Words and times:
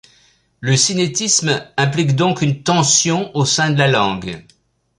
Le 0.61 0.75
cinétisme 0.77 1.63
implique 1.77 2.15
donc 2.15 2.41
une 2.41 2.63
tension 2.63 3.29
au 3.37 3.45
sein 3.45 3.69
de 3.69 3.77
la 3.77 3.87
langue. 3.87 4.43